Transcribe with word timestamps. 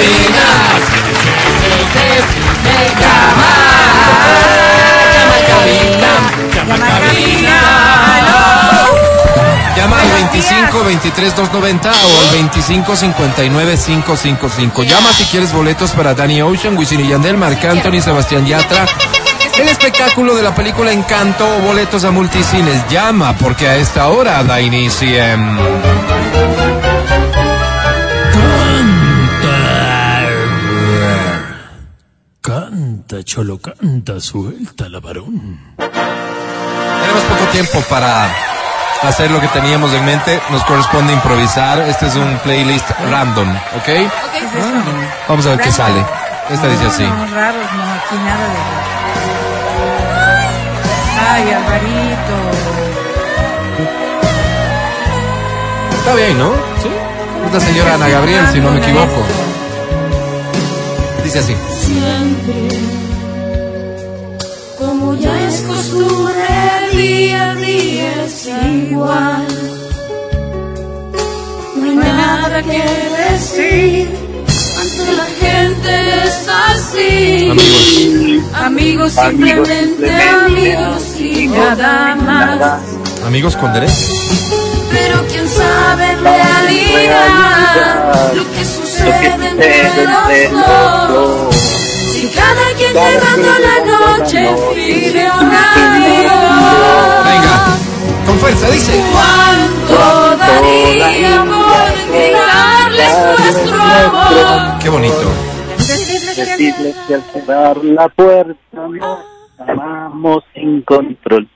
cabina. 0.00 0.46
Llama. 3.00 3.50
Llama 5.14 5.38
cabina. 5.50 6.12
Llama 6.54 6.76
cabina. 6.76 7.58
Llama 9.76 10.00
al 10.00 10.10
25 10.10 10.84
23 10.84 11.36
290 11.36 11.90
o 11.90 12.20
al 12.20 12.30
25 12.32 12.96
59 12.96 13.76
555. 13.76 14.82
Llama 14.84 15.12
si 15.12 15.24
quieres 15.24 15.52
boletos 15.52 15.90
para 15.92 16.14
Danny 16.14 16.42
Ocean, 16.42 16.76
Wisin 16.76 17.00
y 17.00 17.08
Yandel, 17.08 17.36
Marc 17.36 17.64
Anthony, 17.64 18.00
Sebastián 18.00 18.46
Yatra. 18.46 18.86
El 19.58 19.68
espectáculo 19.68 20.34
de 20.34 20.42
la 20.42 20.54
película 20.54 20.90
Encanto 20.90 21.46
o 21.46 21.60
boletos 21.60 22.04
a 22.04 22.10
multicines. 22.10 22.88
Llama 22.88 23.36
porque 23.36 23.68
a 23.68 23.76
esta 23.76 24.08
hora 24.08 24.42
da 24.42 24.60
inicio. 24.60 25.10
Canta, 32.50 33.22
cholo, 33.22 33.60
canta, 33.60 34.18
suelta 34.18 34.88
la 34.88 34.98
varón. 34.98 35.56
Tenemos 35.76 37.22
poco 37.28 37.44
tiempo 37.52 37.80
para 37.88 38.28
hacer 39.02 39.30
lo 39.30 39.40
que 39.40 39.46
teníamos 39.46 39.92
en 39.92 40.04
mente. 40.04 40.40
Nos 40.50 40.64
corresponde 40.64 41.12
improvisar. 41.12 41.78
Este 41.82 42.08
es 42.08 42.16
un 42.16 42.38
playlist 42.38 42.90
random, 43.08 43.48
¿ok? 43.50 43.88
Vamos 45.28 45.46
a 45.46 45.50
ver 45.50 45.60
qué 45.60 45.70
sale. 45.70 46.04
Esta 46.50 46.66
dice 46.66 46.86
así. 46.86 47.04
No, 47.04 47.26
raros, 47.32 47.72
no, 47.72 47.84
aquí 47.84 48.16
nada 48.16 48.48
de 48.48 48.58
Ay, 51.30 51.52
Alvarito. 51.52 52.36
Está 55.98 56.14
bien, 56.16 56.36
¿no? 56.36 56.50
Sí. 56.82 56.90
Es 57.46 57.52
la 57.52 57.60
señora 57.60 57.94
Ana 57.94 58.08
Gabriel, 58.08 58.48
si 58.52 58.58
no 58.58 58.72
me 58.72 58.78
equivoco. 58.80 59.49
Dice 61.32 61.38
así. 61.38 61.54
siempre. 61.86 62.68
Como 64.76 65.14
ya 65.14 65.48
es 65.48 65.60
costumbre, 65.60 66.34
día 66.92 67.52
a 67.52 67.54
día 67.54 68.24
es 68.24 68.48
igual. 68.88 69.46
No 71.76 71.88
hay 71.88 71.96
nada 71.96 72.60
que 72.64 72.82
decir. 73.30 74.08
Ante 74.80 75.12
la 75.12 75.28
gente 75.38 75.90
es 76.24 76.48
así. 76.48 77.48
Amigos. 77.48 78.54
Amigos, 78.54 79.12
simplemente 79.12 80.10
amigos 80.12 81.02
y 81.16 81.46
nada 81.46 82.16
más. 82.16 82.80
Amigos 83.24 83.54
con 83.54 83.72
derecho. 83.72 83.94
Pero 84.90 85.24
quién 85.28 85.48
sabe 85.48 86.10
en 86.10 86.24
realidad 86.24 87.52
lo 88.34 88.42
que 88.50 88.64
sucede 88.64 88.89
entre 89.06 90.04
los 90.04 91.08
dos. 91.08 91.54
Si 91.54 92.28
cada 92.30 92.66
quien 92.76 92.92
llegando 92.92 93.48
a 93.50 93.58
la 93.58 93.76
noche 93.84 94.48
adiós. 94.48 95.40
Venga, 97.24 97.54
con 98.26 98.38
fuerza, 98.38 98.70
dice. 98.70 99.02
¿Cuánto 99.12 100.36
daría 100.36 101.44
por 101.44 101.88
entregarles 101.98 103.12
nuestro 103.38 103.82
amor? 103.82 104.78
Qué 104.80 104.88
bonito. 104.88 105.26
Decirles 106.36 106.96
que 107.06 107.14
al 107.14 107.22
cerrar 107.32 107.76
la 107.84 108.08
puerta 108.08 108.56
nos 108.72 109.18
amamos 109.58 110.44
sin 110.54 110.82
control. 110.82 111.48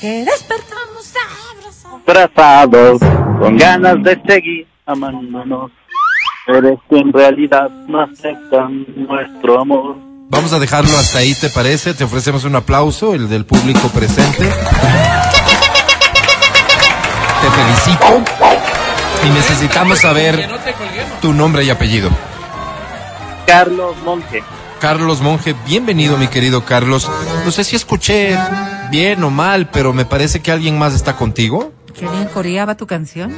Que 0.00 0.24
despertamos 0.24 1.14
abrazados. 1.54 2.04
Trazados, 2.04 3.00
con 3.38 3.56
ganas 3.56 4.02
de 4.02 4.20
seguir 4.26 4.66
amándonos. 4.86 5.70
Pero 6.46 6.68
es 6.70 6.78
que 6.90 6.98
en 6.98 7.12
realidad 7.12 7.70
no 7.86 8.02
aceptan 8.02 8.84
nuestro 8.96 9.60
amor. 9.60 9.96
Vamos 10.28 10.52
a 10.52 10.58
dejarlo 10.58 10.90
hasta 10.90 11.18
ahí, 11.18 11.34
¿te 11.34 11.50
parece? 11.50 11.94
Te 11.94 12.04
ofrecemos 12.04 12.44
un 12.44 12.56
aplauso, 12.56 13.14
el 13.14 13.28
del 13.28 13.44
público 13.44 13.88
presente. 13.88 14.44
Te 17.40 17.50
felicito. 17.50 18.24
Y 19.24 19.30
necesitamos 19.30 20.00
saber 20.00 20.48
tu 21.20 21.32
nombre 21.32 21.64
y 21.64 21.70
apellido. 21.70 22.10
Carlos 23.46 23.96
Monge. 24.04 24.42
Carlos 24.80 25.20
Monge, 25.20 25.54
bienvenido 25.64 26.16
mi 26.16 26.26
querido 26.26 26.64
Carlos. 26.64 27.08
No 27.44 27.52
sé 27.52 27.62
si 27.62 27.76
escuché 27.76 28.36
bien 28.90 29.22
o 29.22 29.30
mal, 29.30 29.68
pero 29.70 29.92
me 29.92 30.04
parece 30.04 30.42
que 30.42 30.50
alguien 30.50 30.76
más 30.76 30.92
está 30.94 31.14
contigo. 31.14 31.72
Qué 31.94 32.08
bien 32.08 32.26
coreaba 32.34 32.76
tu 32.76 32.86
canción. 32.86 33.32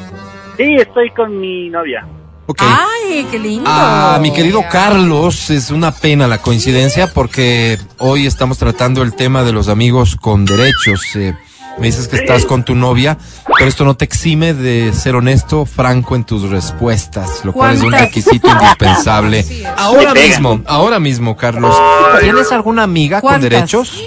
Sí, 0.56 0.76
estoy 0.76 1.10
con 1.10 1.38
mi 1.38 1.68
novia. 1.68 2.06
Ok. 2.46 2.60
Ay, 2.60 3.26
qué 3.30 3.38
lindo. 3.38 3.64
Ah, 3.66 4.18
mi 4.20 4.32
querido 4.32 4.62
Carlos, 4.70 5.50
es 5.50 5.70
una 5.70 5.92
pena 5.92 6.28
la 6.28 6.38
coincidencia 6.38 7.12
porque 7.12 7.78
hoy 7.98 8.26
estamos 8.26 8.58
tratando 8.58 9.02
el 9.02 9.14
tema 9.14 9.44
de 9.44 9.52
los 9.52 9.68
amigos 9.68 10.16
con 10.16 10.44
derechos. 10.44 11.00
Eh, 11.16 11.34
me 11.78 11.86
dices 11.86 12.06
que 12.06 12.16
estás 12.16 12.44
con 12.44 12.64
tu 12.64 12.74
novia, 12.74 13.18
pero 13.56 13.68
esto 13.68 13.84
no 13.84 13.96
te 13.96 14.04
exime 14.04 14.54
de 14.54 14.92
ser 14.92 15.16
honesto, 15.16 15.66
franco 15.66 16.14
en 16.14 16.24
tus 16.24 16.48
respuestas, 16.48 17.44
lo 17.44 17.52
cual 17.52 17.74
es 17.74 17.82
un 17.82 17.92
requisito 17.92 18.48
indispensable. 18.48 19.44
Ahora 19.76 20.14
mismo, 20.14 20.60
ahora 20.66 21.00
mismo, 21.00 21.36
Carlos, 21.36 21.74
¿tienes 22.20 22.52
alguna 22.52 22.84
amiga 22.84 23.20
con 23.20 23.40
derechos? 23.40 24.00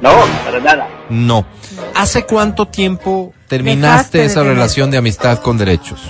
No, 0.00 0.12
para 0.44 0.60
nada. 0.60 0.88
No. 1.08 1.46
¿Hace 1.94 2.24
cuánto 2.24 2.66
tiempo 2.66 3.32
terminaste 3.48 4.18
de 4.18 4.26
esa 4.26 4.42
relación 4.42 4.90
de 4.90 4.98
amistad 4.98 5.40
con 5.40 5.58
derechos? 5.58 6.00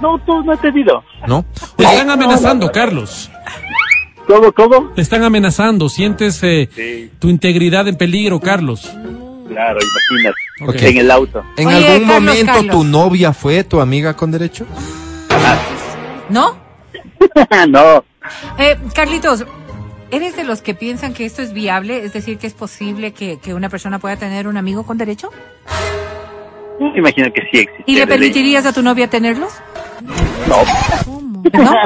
No, 0.00 0.18
tú 0.24 0.42
no 0.44 0.52
has 0.52 0.58
pedido. 0.60 1.02
¿No? 1.26 1.44
Te 1.76 1.84
están 1.84 2.10
amenazando, 2.10 2.70
Carlos. 2.70 3.30
¿Cómo, 4.26 4.52
cómo? 4.52 4.90
Te 4.94 5.00
están 5.02 5.22
amenazando. 5.24 5.88
Sientes 5.88 6.42
eh, 6.42 6.68
Sí, 6.74 7.10
tu 7.18 7.28
integridad 7.30 7.88
en 7.88 7.96
peligro, 7.96 8.38
Carlos. 8.40 8.82
claro, 9.48 9.78
imagínate. 10.60 10.88
En 10.90 10.98
el 10.98 11.10
auto. 11.10 11.42
¿En 11.56 11.66
Oye, 11.68 11.76
algún 11.76 12.08
Carlos, 12.08 12.22
momento 12.22 12.52
Carlos. 12.52 12.76
tu 12.76 12.84
novia 12.84 13.32
fue 13.32 13.64
tu 13.64 13.80
amiga 13.80 14.14
con 14.14 14.30
derechos? 14.30 14.68
¿No? 16.28 16.56
no, 17.68 18.04
Eh, 18.58 18.76
Carlitos, 18.94 19.44
¿eres 20.10 20.36
de 20.36 20.44
los 20.44 20.60
que 20.62 20.74
piensan 20.74 21.14
que 21.14 21.24
esto 21.24 21.40
es 21.42 21.52
viable? 21.52 22.04
Es 22.04 22.12
decir, 22.12 22.36
que 22.38 22.46
es 22.46 22.54
posible 22.54 23.12
que, 23.12 23.38
que 23.40 23.54
una 23.54 23.68
persona 23.70 23.98
pueda 23.98 24.16
tener 24.16 24.46
un 24.46 24.56
amigo 24.56 24.84
con 24.84 24.98
derecho? 24.98 25.30
me 26.80 26.96
imagino 26.98 27.32
que 27.32 27.40
sí 27.50 27.58
existe. 27.60 27.84
¿Y 27.86 27.96
le 27.96 28.06
permitirías 28.06 28.64
a 28.66 28.72
tu 28.72 28.82
novia 28.82 29.08
tenerlos? 29.08 29.52
No, 30.46 30.56
¿Perdón? 31.50 31.76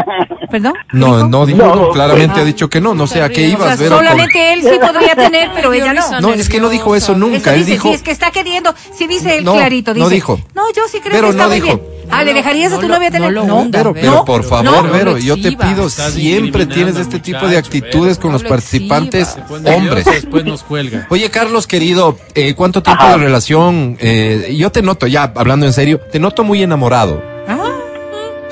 ¿Perdón? 0.51 0.73
No, 0.93 1.17
¿Dijo? 1.17 1.29
no 1.29 1.47
dijo, 1.47 1.59
No. 1.59 1.75
no, 1.77 1.91
claramente 1.93 2.41
ha 2.41 2.45
dicho 2.45 2.69
que 2.69 2.81
no, 2.81 2.95
no 2.95 3.07
sé 3.07 3.23
a 3.23 3.29
qué 3.29 3.47
O 3.47 3.51
ibas, 3.51 3.69
sea, 3.69 3.77
Vero. 3.77 3.97
con- 3.97 4.05
solamente 4.07 4.53
él 4.55 4.63
sí 4.63 4.79
podría 4.81 5.15
tener, 5.15 5.51
pero 5.55 5.73
ella 5.73 5.93
no. 5.95 6.21
No, 6.21 6.33
es 6.33 6.49
que 6.49 6.59
no 6.61 6.69
dijo 6.69 6.97
eso 6.97 7.13
Eso 7.13 7.19
nunca, 7.19 7.53
él 7.55 7.61
dice, 7.61 7.73
dijo... 7.73 7.89
sí, 7.89 7.95
es 7.95 8.03
que 8.03 8.11
está 8.11 8.31
queriendo, 8.31 8.75
si 8.97 9.07
dice 9.07 9.39
él 9.39 9.45
No, 9.45 9.55
clarito, 9.55 9.95
dice. 9.95 10.03
no 10.05 10.09
dijo. 10.11 10.41
No, 10.55 10.63
yo 10.75 10.83
sí 10.91 10.99
creo 11.01 11.13
Pero 11.13 11.27
que 11.29 11.31
está 11.31 11.43
no 11.45 11.49
muy 11.51 11.61
dijo. 11.61 11.67
bien. 11.79 11.93
Ah, 12.11 12.25
¿le 12.25 12.35
dejarías 12.35 12.73
a 12.73 12.79
tu 12.81 12.89
novia 12.89 13.11
tener? 13.11 13.33
no 13.33 13.45
no, 13.45 13.69
Pero, 13.71 13.93
Vero. 13.95 14.25
por 14.25 14.43
favor, 14.45 14.85
no. 14.85 14.93
Vero, 14.93 15.17
yo 15.19 15.41
te 15.41 15.53
pido, 15.53 15.89
siempre 15.89 16.67
tienes 16.67 16.97
este 16.97 17.21
tipo 17.21 17.47
de 17.47 17.57
actitudes 17.57 18.17
Vero. 18.17 18.21
con 18.21 18.33
los 18.33 18.43
lo 18.43 18.49
participantes 18.49 19.37
hombres. 19.49 20.05
Después 20.05 20.45
nos 20.45 20.63
cuelga. 20.63 21.07
Oye, 21.11 21.31
Carlos, 21.31 21.67
querido, 21.67 22.19
eh, 22.35 22.55
¿cuánto 22.55 22.83
tiempo 22.83 23.05
de 23.07 23.17
relación? 23.17 23.97
Eh, 24.01 24.55
yo 24.59 24.71
te 24.71 24.83
noto, 24.83 25.07
ya 25.07 25.33
hablando 25.35 25.65
en 25.67 25.73
serio, 25.73 26.01
te 26.11 26.19
noto 26.19 26.43
muy 26.45 26.63
enamorado. 26.63 27.32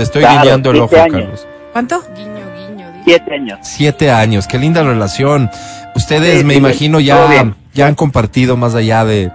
Ah, 0.01 0.03
Te 0.03 0.03
estoy 0.05 0.23
Claro, 0.23 0.43
guiñando 0.43 0.71
el 0.71 0.81
ojo, 0.81 0.97
años. 0.97 1.13
Carlos. 1.13 1.47
¿Cuánto? 1.73 2.03
Guiño, 2.17 2.47
guiño. 2.69 2.87
dice. 2.93 3.03
siete 3.05 3.35
años. 3.35 3.59
Siete 3.63 4.11
años, 4.11 4.47
qué 4.47 4.59
linda 4.59 4.83
relación. 4.83 5.51
Ustedes, 5.95 6.39
Sí, 6.41 6.45
me 6.45 6.55
sí, 6.55 6.59
imagino, 6.59 7.01
ya, 7.01 7.53
ya 7.75 7.87
han 7.87 7.95
compartido 7.95 8.57
más 8.57 8.75
allá 8.75 9.05
de, 9.05 9.31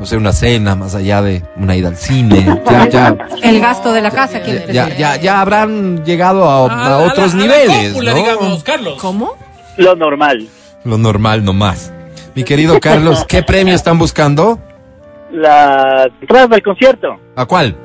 no 0.00 0.06
sé, 0.06 0.16
una 0.16 0.32
cena, 0.32 0.74
más 0.76 0.94
allá 0.94 1.20
de 1.22 1.42
una 1.56 1.76
ida 1.76 1.88
al 1.88 1.96
cine. 1.96 2.58
Ya, 2.70 2.88
ya, 2.88 3.16
El 3.42 3.60
gasto 3.60 3.92
de 3.92 4.00
la 4.00 4.10
casa, 4.10 4.40
quiere 4.40 4.72
ya, 4.72 4.86
decir. 4.86 4.98
ya, 4.98 5.16
ya 5.16 5.40
habrán 5.40 6.04
llegado 6.04 6.48
a, 6.48 6.94
a 6.94 6.98
otros 6.98 7.34
niveles, 7.34 7.94
¿no? 7.94 8.14
digamos, 8.14 8.62
Carlos. 8.64 8.98
¿Cómo? 9.00 9.34
Lo 9.76 9.94
normal. 9.94 10.48
Lo 10.84 10.96
normal 10.98 11.44
nomás. 11.44 11.92
Mi 12.34 12.44
querido 12.44 12.78
Carlos, 12.80 13.24
¿qué 13.28 13.42
premio 13.46 13.74
están 13.74 13.98
buscando? 13.98 14.58
La 15.32 16.08
entrada 16.20 16.46
del 16.46 16.62
concierto. 16.62 17.08
¿A 17.36 17.44
cuál? 17.44 17.76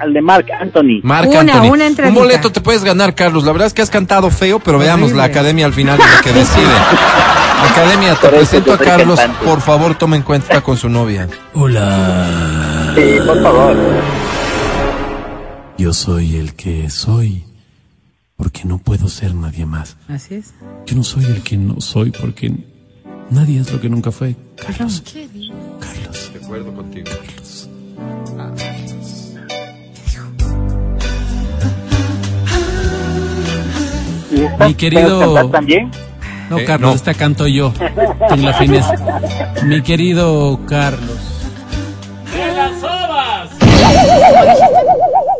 Al 0.00 0.12
de 0.12 0.20
Mark 0.20 0.46
Anthony. 0.60 1.00
Marc 1.02 1.28
Una, 1.28 1.40
Anthony. 1.40 1.70
una. 1.70 1.86
Un 2.08 2.14
boleto 2.14 2.50
te 2.52 2.60
puedes 2.60 2.84
ganar, 2.84 3.14
Carlos. 3.14 3.44
La 3.44 3.52
verdad 3.52 3.66
es 3.66 3.74
que 3.74 3.82
has 3.82 3.90
cantado 3.90 4.30
feo, 4.30 4.58
pero 4.60 4.78
veamos 4.78 5.12
la 5.12 5.24
academia 5.24 5.66
al 5.66 5.72
final 5.72 5.98
es 5.98 6.04
la 6.14 6.20
que 6.20 6.32
decide. 6.32 6.64
Academia, 7.72 8.14
te 8.20 8.28
presento 8.28 8.72
a 8.74 8.78
Carlos. 8.78 9.18
cantante. 9.18 9.44
Por 9.46 9.60
favor, 9.60 9.96
toma 9.96 10.16
en 10.16 10.22
cuenta 10.22 10.60
con 10.60 10.76
su 10.76 10.88
novia. 10.88 11.28
Hola. 11.54 12.92
Sí, 12.94 13.16
por 13.26 13.42
favor. 13.42 13.76
Yo 15.78 15.92
soy 15.92 16.36
el 16.36 16.54
que 16.54 16.90
soy. 16.90 17.44
Porque 18.36 18.62
no 18.66 18.76
puedo 18.78 19.08
ser 19.08 19.34
nadie 19.34 19.64
más. 19.64 19.96
Así 20.08 20.34
es. 20.34 20.52
Yo 20.84 20.94
no 20.96 21.02
soy 21.04 21.24
el 21.24 21.42
que 21.42 21.56
no 21.56 21.80
soy 21.80 22.10
porque 22.10 22.52
nadie 23.30 23.60
es 23.60 23.72
lo 23.72 23.80
que 23.80 23.88
nunca 23.88 24.10
fue. 24.12 24.36
Carlos. 24.56 25.02
Carlos. 25.80 26.30
De 26.34 26.44
acuerdo 26.44 26.74
contigo. 26.74 27.06
Carlos. 27.08 27.70
Mi 34.60 34.74
querido- 34.74 35.18
¿Sabes 35.20 35.34
cantar 35.34 35.50
también? 35.50 35.90
No, 36.50 36.58
Eh, 36.58 36.64
Carlos, 36.64 36.90
no. 36.90 36.96
esta 36.96 37.14
canto 37.14 37.46
yo. 37.48 37.72
En 38.30 38.44
la 38.44 38.52
fineza. 38.54 38.92
Mi 39.64 39.82
querido 39.82 40.60
Carlos. 40.68 41.18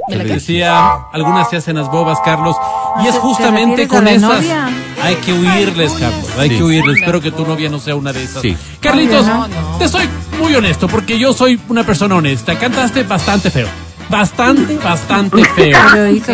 ¿De 0.08 0.16
la 0.16 0.22
Te 0.22 0.28
qué? 0.28 0.34
decía, 0.34 0.88
algunas 1.12 1.50
se 1.50 1.56
hacen 1.56 1.76
las 1.76 1.90
bobas, 1.90 2.18
Carlos. 2.24 2.56
Y 3.02 3.06
es 3.06 3.06
¿te- 3.06 3.12
te 3.12 3.18
justamente 3.20 3.88
con 3.88 4.06
esas. 4.08 4.22
novia? 4.22 4.68
Hay 5.02 5.16
que 5.16 5.32
huirles, 5.32 5.92
Carlos. 5.92 6.30
Hay 6.38 6.48
Sí. 6.50 6.56
que 6.56 6.62
huirles. 6.64 6.98
Espero 6.98 7.20
que 7.20 7.30
tu 7.32 7.44
novia 7.46 7.68
no 7.68 7.78
sea 7.78 7.96
una 7.96 8.12
de 8.12 8.22
esas. 8.22 8.42
Sí. 8.42 8.56
Carlitos, 8.80 9.26
No, 9.26 9.46
te 9.78 9.88
soy 9.88 10.08
muy 10.40 10.54
honesto 10.54 10.86
porque 10.88 11.18
yo 11.18 11.32
soy 11.32 11.60
una 11.68 11.84
persona 11.84 12.14
honesta. 12.16 12.56
Cantaste 12.58 13.02
bastante 13.02 13.50
feo. 13.50 13.66
Bastante, 14.08 14.76
bastante 14.78 15.44
feo. 15.44 15.78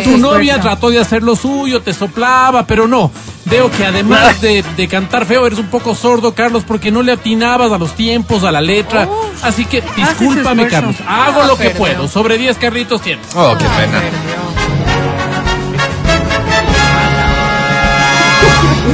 Tu 0.03 0.17
novia 0.17 0.61
trató 0.61 0.89
de 0.89 0.99
hacer 0.99 1.23
lo 1.23 1.35
suyo, 1.35 1.81
te 1.81 1.93
soplaba, 1.93 2.67
pero 2.67 2.87
no. 2.87 3.11
Veo 3.45 3.69
que 3.71 3.85
además 3.85 4.41
de, 4.41 4.63
de 4.77 4.87
cantar 4.87 5.25
feo, 5.25 5.45
eres 5.47 5.59
un 5.59 5.67
poco 5.67 5.95
sordo, 5.95 6.33
Carlos, 6.33 6.63
porque 6.67 6.91
no 6.91 7.01
le 7.01 7.13
atinabas 7.13 7.71
a 7.71 7.77
los 7.77 7.95
tiempos, 7.95 8.43
a 8.43 8.51
la 8.51 8.61
letra. 8.61 9.07
Así 9.41 9.65
que 9.65 9.83
discúlpame. 9.95 10.67
Carlos. 10.67 10.95
Hago 11.07 11.43
lo 11.43 11.57
que 11.57 11.71
puedo. 11.71 12.07
Sobre 12.07 12.37
10 12.37 12.57
Carlitos 12.57 13.01
tienes. 13.01 13.25
Oh, 13.35 13.55
qué 13.57 13.65
pena. 13.65 14.01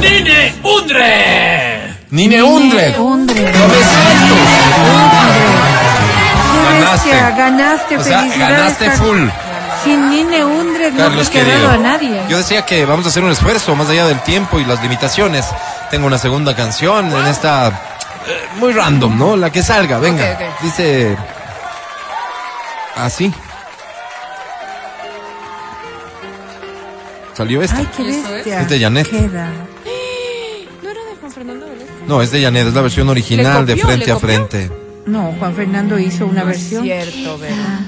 ¡Nine 0.00 0.54
Undre! 0.62 1.96
Nine 2.10 2.42
Undre. 2.42 2.98
Undre. 2.98 3.52
900. 6.90 7.02
Qué 7.02 7.10
Ganaste. 7.10 7.40
ganaste, 7.42 7.96
O 7.96 8.04
sea, 8.04 8.18
felicidades. 8.20 8.56
ganaste 8.56 8.90
full. 8.92 9.28
Sin 9.84 10.10
Nine 10.10 10.44
Undre 10.44 10.90
no 10.90 10.98
Carlos 10.98 11.30
te 11.30 11.38
he 11.40 11.44
querido. 11.44 11.62
dado 11.62 11.74
a 11.74 11.78
nadie. 11.78 12.20
Yo 12.28 12.36
decía 12.36 12.66
que 12.66 12.84
vamos 12.84 13.06
a 13.06 13.08
hacer 13.08 13.22
un 13.24 13.30
esfuerzo 13.30 13.74
más 13.76 13.88
allá 13.88 14.06
del 14.06 14.20
tiempo 14.20 14.58
y 14.60 14.64
las 14.64 14.82
limitaciones. 14.82 15.46
Tengo 15.90 16.06
una 16.06 16.18
segunda 16.18 16.54
canción 16.54 17.10
en 17.10 17.26
esta 17.26 17.68
eh, 17.68 17.72
muy 18.58 18.72
random, 18.72 19.16
¿no? 19.18 19.36
La 19.36 19.50
que 19.50 19.62
salga, 19.62 19.98
venga. 19.98 20.38
Dice 20.60 21.16
así. 22.96 23.32
Salió 27.34 27.62
esta. 27.62 27.78
Ay, 27.78 27.88
qué 27.96 28.02
bestia. 28.02 28.60
Es 28.60 28.68
de 28.68 28.80
Janet. 28.80 29.08
Queda. 29.08 29.48
¿No 30.82 30.90
era 30.90 31.00
de 31.04 31.16
Juan 31.20 31.32
Fernando 31.32 31.66
Velasco? 31.66 31.92
No, 32.06 32.20
es 32.22 32.30
de 32.32 32.42
Janet, 32.42 32.66
es 32.66 32.74
la 32.74 32.82
versión 32.82 33.08
original 33.08 33.64
¿Le 33.64 33.74
de 33.74 33.80
frente 33.82 34.06
¿Le 34.06 34.12
a 34.12 34.16
frente. 34.18 34.70
No, 35.06 35.34
Juan 35.38 35.54
Fernando 35.54 35.98
hizo 35.98 36.26
una 36.26 36.44
versión. 36.44 36.82
Cierto, 36.84 37.38
¿verdad? 37.38 37.80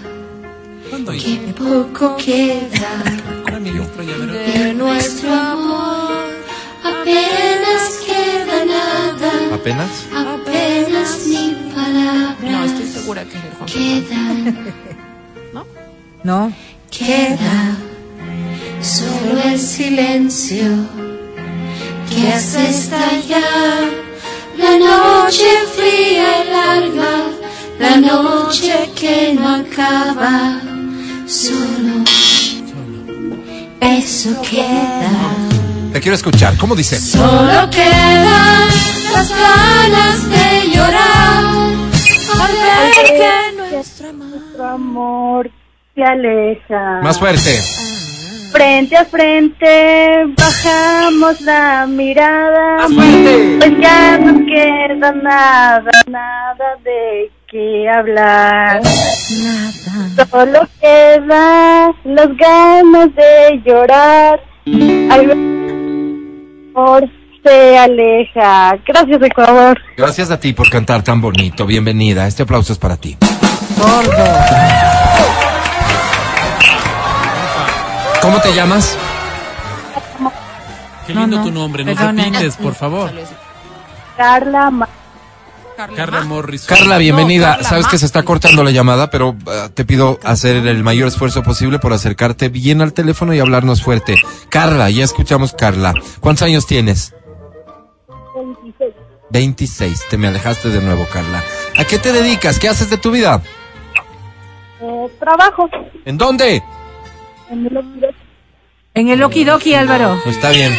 Que 1.20 1.54
poco 1.56 2.16
queda 2.16 2.90
de 3.62 4.74
nuestro 4.74 5.32
amor. 5.32 6.12
Apenas 6.84 8.00
queda 8.04 8.64
nada, 8.64 9.54
¿Apenas? 9.54 9.90
apenas 10.14 11.26
ni 11.26 11.52
No, 11.52 11.74
palabras 11.74 12.70
estoy 12.72 12.86
segura 12.88 13.24
que 13.24 13.38
es 13.38 13.44
el 13.44 13.50
Juan 13.52 13.68
Fernando. 13.68 14.08
quedan. 14.10 15.62
No. 16.24 16.52
Queda 16.90 17.76
solo 18.80 19.40
el 19.44 19.58
silencio 19.58 20.68
que 22.10 22.28
hace 22.32 22.68
estallar 22.68 23.88
la 24.62 24.78
noche 24.78 25.44
fría 25.74 26.44
y 26.44 26.50
larga, 26.50 27.14
la 27.78 27.96
noche 27.96 28.90
que 28.94 29.34
no 29.34 29.48
acaba. 29.56 30.60
Solo 31.26 32.04
eso 33.80 34.30
queda. 34.42 35.10
Te 35.92 36.00
quiero 36.00 36.14
escuchar. 36.14 36.56
¿Cómo 36.56 36.74
dice? 36.74 36.98
Solo 36.98 37.68
quedan 37.70 38.68
las 39.12 39.30
ganas 39.30 40.30
de 40.30 40.70
llorar 40.70 41.44
al 42.40 42.52
ver 42.52 43.06
que 43.06 43.72
nuestro 43.72 44.08
amor 44.08 44.28
Nuestro 44.30 44.64
amor 44.68 45.50
se 45.94 46.02
aleja. 46.02 47.00
Más 47.02 47.18
fuerte. 47.18 47.60
Frente 48.52 48.96
a 48.96 49.04
frente 49.06 50.26
bajamos 50.36 51.40
la 51.40 51.86
mirada. 51.86 52.86
Pues 52.86 53.72
ya 53.80 54.18
no 54.18 54.44
queda 54.44 55.12
nada, 55.12 55.90
nada 56.06 56.76
de 56.84 57.30
qué 57.48 57.88
hablar. 57.88 58.82
Nada. 58.82 60.26
Solo 60.30 60.68
quedan 60.80 61.94
las 62.04 62.36
ganas 62.36 63.14
de 63.14 63.62
llorar. 63.64 64.40
Al 65.10 65.26
ver 65.26 65.36
que 65.36 65.66
el 65.68 66.74
amor 66.76 67.08
se 67.42 67.78
aleja. 67.78 68.78
Gracias, 68.86 69.22
Ecuador. 69.22 69.80
Gracias 69.96 70.30
a 70.30 70.38
ti 70.38 70.52
por 70.52 70.68
cantar 70.68 71.02
tan 71.02 71.20
bonito. 71.22 71.64
Bienvenida. 71.64 72.26
Este 72.26 72.42
aplauso 72.42 72.72
es 72.72 72.78
para 72.78 72.96
ti. 72.98 73.16
¿Cómo 78.22 78.40
te 78.40 78.54
llamas? 78.54 78.96
Qué 81.06 81.14
lindo 81.14 81.38
no, 81.38 81.44
tu 81.44 81.50
nombre. 81.50 81.84
No 81.84 81.94
repites, 81.94 82.56
por 82.56 82.74
favor. 82.74 83.10
Carla 84.16 84.70
Ma- 84.70 84.88
Carla 85.96 86.22
Morris. 86.22 86.64
Carla, 86.66 86.98
bienvenida. 86.98 87.48
No, 87.48 87.52
Carla 87.54 87.68
Sabes 87.68 87.86
que 87.88 87.98
se 87.98 88.06
está 88.06 88.22
cortando 88.22 88.62
la 88.62 88.70
llamada, 88.70 89.10
pero 89.10 89.34
ah, 89.48 89.68
te 89.74 89.84
pido 89.84 90.20
hacer 90.22 90.64
el 90.66 90.84
mayor 90.84 91.08
esfuerzo 91.08 91.42
posible 91.42 91.80
por 91.80 91.92
acercarte 91.92 92.48
bien 92.48 92.80
al 92.82 92.92
teléfono 92.92 93.34
y 93.34 93.40
hablarnos 93.40 93.82
fuerte. 93.82 94.14
Carla, 94.48 94.88
ya 94.90 95.02
escuchamos 95.02 95.54
Carla. 95.54 95.92
¿Cuántos 96.20 96.42
años 96.42 96.66
tienes? 96.66 97.14
26. 99.30 100.08
Te 100.10 100.18
me 100.18 100.28
alejaste 100.28 100.68
de 100.68 100.80
nuevo, 100.80 101.06
Carla. 101.12 101.42
¿A 101.76 101.84
qué 101.84 101.98
te 101.98 102.12
dedicas? 102.12 102.58
¿Qué 102.60 102.68
haces 102.68 102.88
de 102.90 102.98
tu 102.98 103.10
vida? 103.10 103.42
eh, 104.80 105.08
trabajo 105.18 105.68
¿En 106.04 106.18
dónde? 106.18 106.62
En 107.52 107.66
el 107.66 107.76
hospital. 107.76 108.14
En 108.94 109.08
el 109.08 109.22
Okidoki, 109.22 109.74
Álvaro. 109.74 110.18
Está 110.26 110.50
bien. 110.50 110.72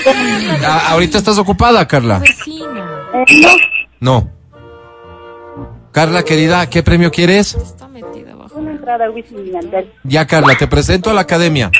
Ah, 0.66 0.90
¿Ahorita 0.92 1.18
estás 1.18 1.38
ocupada, 1.38 1.88
Carla? 1.88 2.20
Vecina. 2.20 3.08
No, 3.14 3.50
No. 4.00 4.30
Carla, 5.92 6.24
querida, 6.24 6.68
¿qué 6.70 6.81
premio 6.81 7.12
quieres? 7.12 7.54
Está 7.56 7.88
metida 7.88 8.34
abajo. 8.34 8.58
una 8.60 8.72
entrada 8.72 9.10
Wisin 9.12 9.46
Yandel. 9.52 9.92
Ya, 10.04 10.25
Carla, 10.25 10.56
te 10.58 10.68
presento 10.68 11.10
a 11.12 11.13
la 11.13 11.22
academia. 11.22 11.72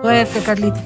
Fuerte, 0.00 0.40
Carlita. 0.44 0.80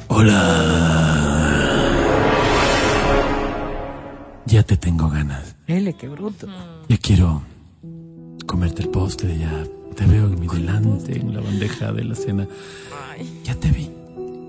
Ya 4.46 4.62
te 4.62 4.76
tengo 4.76 5.08
ganas. 5.10 5.56
Ele, 5.66 5.94
qué 5.94 6.08
bruto. 6.08 6.46
Ya 6.88 6.96
quiero 6.98 7.42
comerte 8.46 8.82
el 8.82 8.88
postre, 8.88 9.36
ya 9.36 9.64
te 9.94 10.06
veo 10.06 10.26
en 10.26 10.40
mi 10.40 10.46
delante, 10.46 11.18
en 11.18 11.34
la 11.34 11.40
bandeja 11.40 11.92
de 11.92 12.04
la 12.04 12.14
cena. 12.14 12.46
Ya 13.44 13.54
te 13.54 13.70
vi. 13.70 13.90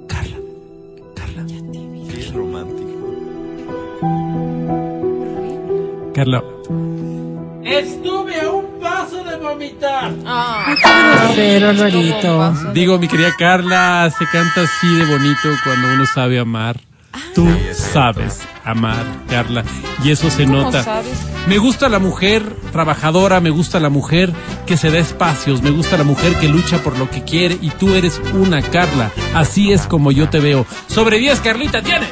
Carla. 0.07 0.37
Carla. 1.15 1.45
Qué 2.09 2.31
romántico. 2.33 2.87
Carla. 6.13 6.43
Estuve 7.63 8.41
a 8.41 8.51
un 8.51 8.79
paso 8.79 9.23
de 9.23 9.35
vomitar. 9.37 10.13
Pero, 11.35 11.69
Alvarito. 11.69 12.53
Digo, 12.73 12.99
mi 12.99 13.07
querida 13.07 13.33
Carla, 13.37 14.11
se 14.17 14.25
canta 14.27 14.61
así 14.61 14.95
de 14.95 15.05
bonito 15.05 15.49
cuando 15.63 15.93
uno 15.93 16.05
sabe 16.05 16.39
amar. 16.39 16.79
Tú 17.33 17.47
sabes 17.73 18.47
amar, 18.67 19.05
Carla, 19.29 19.63
y 20.03 20.11
eso 20.11 20.29
se 20.29 20.43
¿Cómo 20.45 20.63
nota. 20.63 20.83
sabes? 20.83 21.13
Me 21.47 21.57
gusta 21.57 21.89
la 21.89 21.99
mujer 21.99 22.43
trabajadora, 22.71 23.39
me 23.39 23.49
gusta 23.49 23.79
la 23.79 23.89
mujer 23.89 24.33
que 24.65 24.75
se 24.77 24.91
da 24.91 24.99
espacios, 24.99 25.61
me 25.61 25.69
gusta 25.71 25.97
la 25.97 26.03
mujer 26.03 26.35
que 26.35 26.47
lucha 26.49 26.77
por 26.79 26.97
lo 26.97 27.09
que 27.09 27.23
quiere 27.23 27.57
y 27.61 27.69
tú 27.69 27.93
eres 27.95 28.19
una 28.33 28.61
Carla. 28.61 29.11
Así 29.33 29.71
es 29.71 29.83
como 29.87 30.11
yo 30.11 30.29
te 30.29 30.39
veo. 30.39 30.65
Sobre 30.87 31.17
10, 31.19 31.39
Carlita, 31.39 31.81
tiene. 31.81 32.07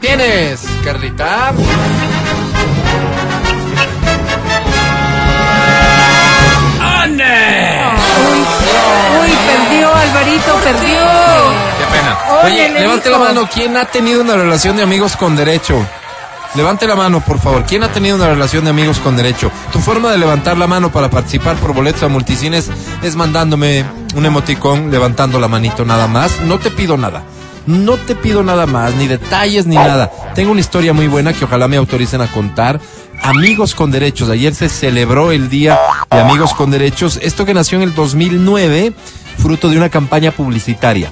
¿Tienes, 0.00 0.64
Carlita? 0.84 1.52
¡Ane! 6.80 7.82
Uy, 9.20 9.32
perdió, 9.46 9.94
Alvarito, 9.94 10.54
perdió. 10.62 11.73
Oye, 12.44 12.68
levante 12.68 13.08
la 13.08 13.18
mano. 13.18 13.48
¿Quién 13.50 13.74
ha 13.78 13.86
tenido 13.86 14.20
una 14.20 14.34
relación 14.34 14.76
de 14.76 14.82
amigos 14.82 15.16
con 15.16 15.34
derecho? 15.34 15.82
Levante 16.54 16.86
la 16.86 16.94
mano, 16.94 17.20
por 17.20 17.40
favor. 17.40 17.64
¿Quién 17.64 17.82
ha 17.84 17.88
tenido 17.88 18.16
una 18.16 18.28
relación 18.28 18.64
de 18.64 18.70
amigos 18.70 18.98
con 18.98 19.16
derecho? 19.16 19.50
Tu 19.72 19.78
forma 19.78 20.12
de 20.12 20.18
levantar 20.18 20.58
la 20.58 20.66
mano 20.66 20.92
para 20.92 21.08
participar 21.08 21.56
por 21.56 21.72
boletos 21.72 22.02
a 22.02 22.08
multicines 22.08 22.70
es 23.02 23.16
mandándome 23.16 23.86
un 24.14 24.26
emoticón 24.26 24.90
levantando 24.90 25.40
la 25.40 25.48
manito 25.48 25.86
nada 25.86 26.06
más. 26.06 26.42
No 26.42 26.58
te 26.58 26.70
pido 26.70 26.98
nada. 26.98 27.22
No 27.66 27.96
te 27.96 28.14
pido 28.14 28.42
nada 28.42 28.66
más, 28.66 28.94
ni 28.94 29.06
detalles 29.06 29.66
ni 29.66 29.76
nada. 29.76 30.12
Tengo 30.34 30.52
una 30.52 30.60
historia 30.60 30.92
muy 30.92 31.06
buena 31.06 31.32
que 31.32 31.46
ojalá 31.46 31.66
me 31.66 31.78
autoricen 31.78 32.20
a 32.20 32.26
contar. 32.26 32.78
Amigos 33.22 33.74
con 33.74 33.90
Derechos. 33.90 34.28
Ayer 34.28 34.54
se 34.54 34.68
celebró 34.68 35.32
el 35.32 35.48
Día 35.48 35.80
de 36.10 36.20
Amigos 36.20 36.52
con 36.52 36.70
Derechos. 36.70 37.18
Esto 37.22 37.46
que 37.46 37.54
nació 37.54 37.78
en 37.78 37.84
el 37.84 37.94
2009, 37.94 38.92
fruto 39.38 39.70
de 39.70 39.78
una 39.78 39.88
campaña 39.88 40.30
publicitaria 40.30 41.10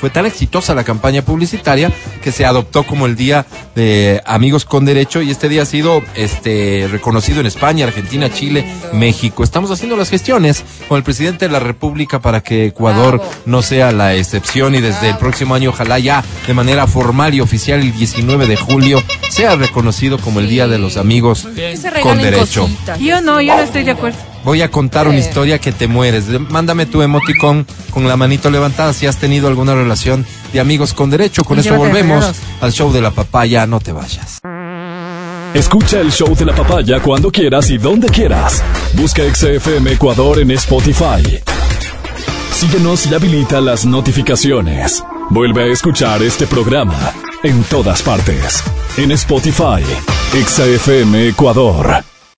fue 0.00 0.10
tan 0.10 0.24
exitosa 0.24 0.74
la 0.74 0.84
campaña 0.84 1.22
publicitaria 1.22 1.92
que 2.22 2.32
se 2.32 2.46
adoptó 2.46 2.84
como 2.84 3.06
el 3.06 3.16
Día 3.16 3.44
de 3.74 4.22
Amigos 4.24 4.64
con 4.64 4.86
Derecho 4.86 5.20
y 5.20 5.30
este 5.30 5.48
día 5.48 5.62
ha 5.62 5.66
sido 5.66 6.02
este 6.14 6.88
reconocido 6.90 7.40
en 7.40 7.46
España, 7.46 7.86
Argentina, 7.86 8.32
Chile, 8.32 8.64
México. 8.94 9.44
Estamos 9.44 9.70
haciendo 9.70 9.96
las 9.96 10.08
gestiones 10.08 10.64
con 10.88 10.96
el 10.96 11.04
presidente 11.04 11.46
de 11.46 11.52
la 11.52 11.60
República 11.60 12.20
para 12.20 12.40
que 12.40 12.66
Ecuador 12.66 13.18
Bravo. 13.18 13.32
no 13.44 13.62
sea 13.62 13.92
la 13.92 14.14
excepción 14.14 14.74
y 14.74 14.80
desde 14.80 15.10
el 15.10 15.18
próximo 15.18 15.54
año 15.54 15.70
ojalá 15.70 15.98
ya 15.98 16.24
de 16.46 16.54
manera 16.54 16.86
formal 16.86 17.34
y 17.34 17.40
oficial 17.40 17.80
el 17.80 17.92
19 17.92 18.46
de 18.46 18.56
julio 18.56 19.02
sea 19.28 19.56
reconocido 19.56 20.18
como 20.18 20.40
el 20.40 20.48
Día 20.48 20.66
de 20.66 20.78
los 20.78 20.96
Amigos 20.96 21.46
con 22.02 22.18
Derecho. 22.18 22.62
cositas. 22.62 22.98
Yo 22.98 23.20
no, 23.20 23.40
yo 23.40 23.54
no 23.54 23.62
estoy 23.62 23.84
de 23.84 23.90
acuerdo. 23.92 24.29
Voy 24.44 24.62
a 24.62 24.70
contar 24.70 25.06
una 25.06 25.18
historia 25.18 25.58
que 25.58 25.72
te 25.72 25.86
mueres. 25.86 26.26
Mándame 26.50 26.86
tu 26.86 27.02
emoticón 27.02 27.66
con 27.90 28.08
la 28.08 28.16
manito 28.16 28.50
levantada 28.50 28.92
si 28.92 29.06
has 29.06 29.16
tenido 29.16 29.48
alguna 29.48 29.74
relación 29.74 30.24
de 30.52 30.60
amigos 30.60 30.94
con 30.94 31.10
derecho. 31.10 31.44
Con 31.44 31.58
Y 31.58 31.60
eso 31.60 31.76
volvemos 31.76 32.32
al 32.60 32.72
show 32.72 32.92
de 32.92 33.00
la 33.00 33.10
papaya. 33.10 33.66
No 33.66 33.80
te 33.80 33.92
vayas. 33.92 34.40
Escucha 35.52 36.00
el 36.00 36.12
show 36.12 36.34
de 36.36 36.44
la 36.44 36.54
papaya 36.54 37.00
cuando 37.00 37.30
quieras 37.30 37.70
y 37.70 37.78
donde 37.78 38.08
quieras. 38.08 38.62
Busca 38.94 39.22
XFM 39.22 39.92
Ecuador 39.92 40.38
en 40.38 40.52
Spotify. 40.52 41.40
Síguenos 42.52 43.06
y 43.06 43.14
habilita 43.14 43.60
las 43.60 43.84
notificaciones. 43.84 45.02
Vuelve 45.30 45.64
a 45.64 45.66
escuchar 45.72 46.22
este 46.22 46.46
programa 46.46 47.12
en 47.42 47.62
todas 47.64 48.02
partes. 48.02 48.62
En 48.96 49.10
Spotify, 49.12 49.82
XFM 50.32 51.28
Ecuador. 51.28 52.09